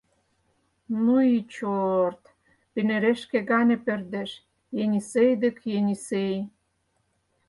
Ну 1.01 1.15
и 1.35 1.37
чё-о-орт, 1.53 2.23
пинерешке 2.73 3.37
гане 3.49 3.75
пӧрдеш, 3.85 4.31
Енисей 4.83 5.31
дык 5.43 5.57
Енисей! 5.77 6.37